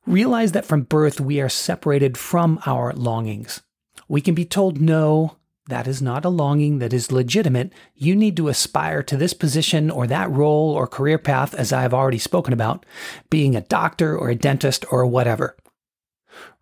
Realize 0.05 0.51
that 0.51 0.65
from 0.65 0.81
birth 0.81 1.21
we 1.21 1.39
are 1.39 1.49
separated 1.49 2.17
from 2.17 2.59
our 2.65 2.91
longings. 2.93 3.61
We 4.07 4.19
can 4.19 4.35
be 4.35 4.45
told, 4.45 4.81
no, 4.81 5.37
that 5.69 5.87
is 5.87 6.01
not 6.01 6.25
a 6.25 6.29
longing 6.29 6.79
that 6.79 6.91
is 6.91 7.11
legitimate. 7.11 7.71
You 7.95 8.15
need 8.15 8.35
to 8.37 8.49
aspire 8.49 9.03
to 9.03 9.15
this 9.15 9.33
position 9.33 9.89
or 9.89 10.07
that 10.07 10.29
role 10.29 10.71
or 10.71 10.87
career 10.87 11.17
path, 11.17 11.53
as 11.53 11.71
I 11.71 11.83
have 11.83 11.93
already 11.93 12.17
spoken 12.17 12.51
about, 12.51 12.85
being 13.29 13.55
a 13.55 13.61
doctor 13.61 14.17
or 14.17 14.29
a 14.29 14.35
dentist 14.35 14.83
or 14.91 15.05
whatever. 15.05 15.55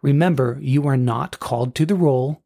Remember, 0.02 0.58
you 0.62 0.86
are 0.88 0.98
not 0.98 1.40
called 1.40 1.74
to 1.76 1.86
the 1.86 1.96
role. 1.96 2.44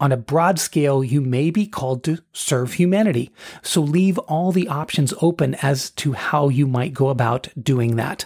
On 0.00 0.12
a 0.12 0.16
broad 0.16 0.58
scale, 0.58 1.04
you 1.04 1.20
may 1.20 1.50
be 1.50 1.66
called 1.66 2.02
to 2.04 2.18
serve 2.32 2.74
humanity. 2.74 3.30
So 3.62 3.82
leave 3.82 4.18
all 4.18 4.50
the 4.50 4.66
options 4.66 5.12
open 5.20 5.54
as 5.56 5.90
to 5.90 6.14
how 6.14 6.48
you 6.48 6.66
might 6.66 6.94
go 6.94 7.10
about 7.10 7.48
doing 7.62 7.96
that. 7.96 8.24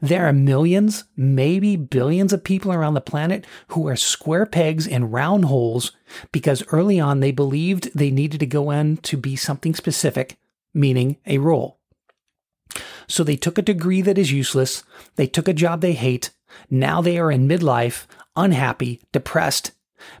There 0.00 0.26
are 0.26 0.32
millions, 0.32 1.04
maybe 1.14 1.76
billions 1.76 2.32
of 2.32 2.42
people 2.42 2.72
around 2.72 2.94
the 2.94 3.00
planet 3.00 3.46
who 3.68 3.86
are 3.86 3.96
square 3.96 4.46
pegs 4.46 4.86
in 4.86 5.10
round 5.10 5.44
holes 5.44 5.92
because 6.32 6.64
early 6.72 6.98
on 6.98 7.20
they 7.20 7.30
believed 7.30 7.90
they 7.94 8.10
needed 8.10 8.40
to 8.40 8.46
go 8.46 8.70
in 8.70 8.96
to 8.98 9.16
be 9.16 9.36
something 9.36 9.74
specific, 9.74 10.38
meaning 10.74 11.18
a 11.26 11.38
role. 11.38 11.78
So 13.06 13.22
they 13.22 13.36
took 13.36 13.58
a 13.58 13.62
degree 13.62 14.00
that 14.02 14.18
is 14.18 14.32
useless, 14.32 14.82
they 15.16 15.26
took 15.26 15.46
a 15.46 15.52
job 15.52 15.80
they 15.80 15.92
hate, 15.92 16.30
now 16.70 17.02
they 17.02 17.18
are 17.18 17.30
in 17.30 17.46
midlife, 17.46 18.06
unhappy, 18.34 19.00
depressed, 19.12 19.72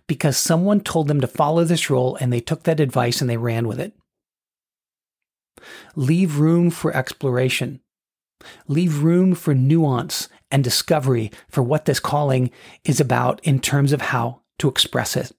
because 0.06 0.36
someone 0.36 0.80
told 0.80 1.08
them 1.08 1.20
to 1.20 1.26
follow 1.26 1.64
this 1.64 1.90
rule 1.90 2.16
and 2.16 2.32
they 2.32 2.40
took 2.40 2.64
that 2.64 2.80
advice 2.80 3.20
and 3.20 3.28
they 3.28 3.36
ran 3.36 3.66
with 3.66 3.80
it. 3.80 3.94
Leave 5.94 6.38
room 6.38 6.70
for 6.70 6.94
exploration. 6.96 7.80
Leave 8.66 9.02
room 9.02 9.34
for 9.34 9.54
nuance 9.54 10.28
and 10.50 10.64
discovery 10.64 11.30
for 11.48 11.62
what 11.62 11.84
this 11.84 12.00
calling 12.00 12.50
is 12.84 13.00
about 13.00 13.40
in 13.44 13.60
terms 13.60 13.92
of 13.92 14.00
how 14.00 14.40
to 14.58 14.68
express 14.68 15.16
it. 15.16 15.32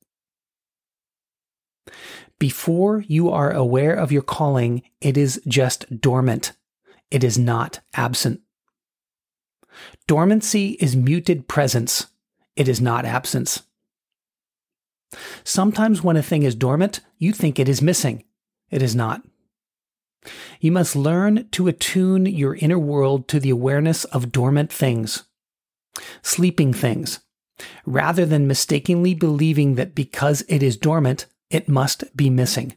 Before 2.40 3.04
you 3.08 3.30
are 3.30 3.52
aware 3.52 3.94
of 3.94 4.12
your 4.12 4.22
calling, 4.22 4.84
it 5.02 5.18
is 5.18 5.42
just 5.48 6.02
dormant. 6.02 6.54
It 7.12 7.24
is 7.24 7.38
not 7.38 7.80
absent. 7.94 8.42
Dormancy 10.08 10.72
is 10.80 10.96
muted 10.96 11.48
presence. 11.48 12.08
It 12.56 12.68
is 12.68 12.82
not 12.82 13.06
absence. 13.06 13.64
Sometimes 15.44 16.04
when 16.04 16.18
a 16.18 16.24
thing 16.24 16.44
is 16.44 16.56
dormant, 16.56 17.02
you 17.18 17.34
think 17.34 17.60
it 17.60 17.70
is 17.70 17.82
missing. 17.82 18.24
It 18.72 18.82
is 18.82 18.96
not. 18.96 19.22
You 20.60 20.72
must 20.72 20.96
learn 20.96 21.50
to 21.52 21.68
attune 21.68 22.26
your 22.26 22.56
inner 22.56 22.80
world 22.80 23.28
to 23.28 23.40
the 23.40 23.50
awareness 23.50 24.06
of 24.06 24.32
dormant 24.32 24.72
things, 24.72 25.24
sleeping 26.22 26.74
things, 26.74 27.20
rather 27.86 28.26
than 28.26 28.48
mistakenly 28.48 29.14
believing 29.14 29.76
that 29.76 29.94
because 29.94 30.44
it 30.48 30.64
is 30.64 30.78
dormant, 30.78 31.26
it 31.50 31.68
must 31.68 32.16
be 32.16 32.30
missing. 32.30 32.76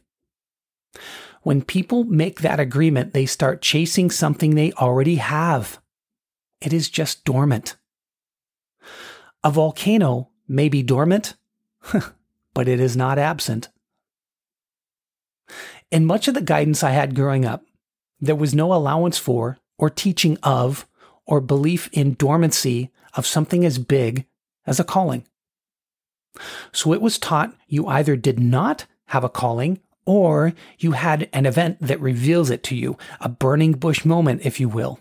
When 1.43 1.61
people 1.61 2.03
make 2.03 2.41
that 2.41 2.59
agreement, 2.59 3.13
they 3.13 3.25
start 3.25 3.61
chasing 3.61 4.11
something 4.11 4.55
they 4.55 4.73
already 4.73 5.15
have. 5.15 5.79
It 6.59 6.73
is 6.73 6.89
just 6.89 7.23
dormant. 7.23 7.77
A 9.43 9.51
volcano 9.51 10.31
may 10.47 10.67
be 10.67 10.83
dormant, 10.83 11.35
but 12.57 12.67
it 12.67 12.79
is 12.79 12.97
not 12.97 13.19
absent. 13.19 13.69
In 15.91 16.07
much 16.07 16.27
of 16.27 16.33
the 16.33 16.41
guidance 16.41 16.81
I 16.81 16.89
had 16.89 17.13
growing 17.13 17.45
up, 17.45 17.63
there 18.19 18.33
was 18.33 18.55
no 18.55 18.73
allowance 18.73 19.19
for, 19.19 19.59
or 19.77 19.91
teaching 19.91 20.39
of, 20.41 20.87
or 21.27 21.39
belief 21.39 21.87
in 21.93 22.15
dormancy 22.15 22.89
of 23.13 23.27
something 23.27 23.63
as 23.63 23.77
big 23.77 24.25
as 24.65 24.79
a 24.79 24.83
calling. 24.83 25.23
So 26.71 26.93
it 26.93 27.01
was 27.01 27.19
taught 27.19 27.53
you 27.67 27.85
either 27.85 28.15
did 28.15 28.39
not 28.39 28.87
have 29.09 29.23
a 29.23 29.29
calling 29.29 29.79
or 30.07 30.55
you 30.79 30.93
had 30.93 31.29
an 31.33 31.45
event 31.45 31.77
that 31.79 32.01
reveals 32.01 32.49
it 32.49 32.63
to 32.63 32.75
you, 32.75 32.97
a 33.21 33.29
burning 33.29 33.73
bush 33.73 34.03
moment, 34.03 34.41
if 34.43 34.59
you 34.59 34.67
will, 34.67 34.99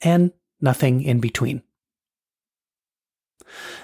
and 0.00 0.32
nothing 0.58 1.02
in 1.02 1.20
between. 1.20 1.62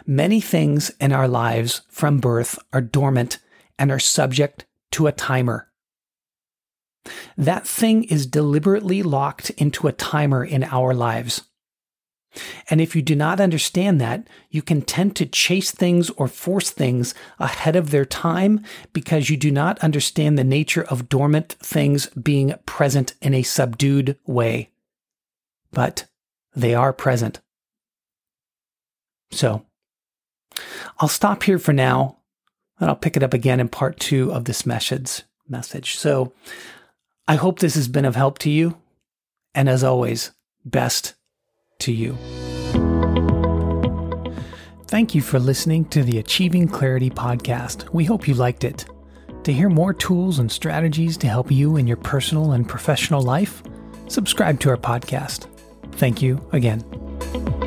Many 0.07 0.40
things 0.40 0.90
in 1.01 1.12
our 1.12 1.29
lives 1.29 1.83
from 1.88 2.21
birth 2.21 2.59
are 2.73 2.81
dormant 2.81 3.38
and 3.79 3.90
are 3.90 3.99
subject 3.99 4.67
to 4.93 5.07
a 5.07 5.12
timer. 5.12 5.69
That 7.37 7.67
thing 7.67 8.05
is 8.05 8.27
deliberately 8.27 9.03
locked 9.03 9.51
into 9.51 9.88
a 9.88 9.93
timer 9.93 10.45
in 10.45 10.64
our 10.64 10.95
lives. 10.95 11.43
And 12.69 12.81
if 12.81 12.97
you 12.97 13.03
do 13.03 13.14
not 13.14 13.40
understand 13.40 14.01
that, 14.01 14.27
you 14.51 14.62
can 14.62 14.83
tend 14.83 15.14
to 15.17 15.27
chase 15.27 15.71
things 15.71 16.11
or 16.11 16.27
force 16.27 16.71
things 16.71 17.14
ahead 17.38 17.77
of 17.77 17.90
their 17.90 18.05
time 18.05 18.64
because 18.93 19.31
you 19.31 19.37
do 19.37 19.51
not 19.51 19.79
understand 19.81 20.37
the 20.37 20.45
nature 20.45 20.83
of 20.85 21.09
dormant 21.09 21.53
things 21.61 22.07
being 22.09 22.55
present 22.67 23.14
in 23.21 23.35
a 23.35 23.43
subdued 23.43 24.19
way. 24.27 24.71
But 25.71 26.07
they 26.57 26.75
are 26.75 26.93
present. 26.93 27.40
So, 29.35 29.64
I'll 30.99 31.09
stop 31.09 31.42
here 31.42 31.59
for 31.59 31.73
now 31.73 32.18
and 32.79 32.88
I'll 32.88 32.97
pick 32.97 33.16
it 33.16 33.23
up 33.23 33.35
again 33.35 33.61
in 33.61 33.68
part 33.68 33.99
two 33.99 34.33
of 34.33 34.44
this 34.44 34.64
message. 34.64 35.23
Message. 35.49 35.97
So, 35.97 36.33
I 37.27 37.37
hope 37.37 37.59
this 37.59 37.75
has 37.75 37.88
been 37.88 38.05
of 38.05 38.16
help 38.16 38.38
to 38.40 38.51
you. 38.51 38.77
And 39.55 39.68
as 39.68 39.85
always, 39.85 40.33
best 40.64 41.14
to 41.81 41.92
you. 41.92 42.16
Thank 44.87 45.14
you 45.14 45.23
for 45.23 45.38
listening 45.38 45.87
to 45.87 46.03
the 46.03 46.18
Achieving 46.18 46.68
Clarity 46.68 47.11
podcast. 47.11 47.92
We 47.92 48.05
hope 48.05 48.29
you 48.29 48.35
liked 48.35 48.64
it. 48.64 48.87
To 49.44 49.53
hear 49.53 49.68
more 49.68 49.92
tools 49.92 50.38
and 50.38 50.51
strategies 50.51 51.16
to 51.18 51.29
help 51.29 51.51
you 51.51 51.77
in 51.77 51.87
your 51.87 51.97
personal 51.97 52.53
and 52.53 52.68
professional 52.68 53.20
life, 53.20 53.62
subscribe 54.09 54.61
to 54.61 54.70
our 54.70 54.77
podcast. 54.77 55.49
Thank 55.92 56.23
you 56.23 56.47
again. 56.53 57.63